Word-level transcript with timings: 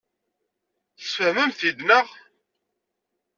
Tesfehmem-t-id, 0.99 1.79
naɣ? 1.87 2.05